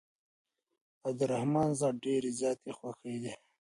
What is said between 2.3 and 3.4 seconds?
زياتي خوښې دي